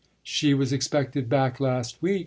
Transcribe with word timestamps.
"She 0.23 0.55
was 0.55 0.73
expected 0.73 1.29
back 1.29 1.59
last 1.59 2.01
week. 2.01 2.11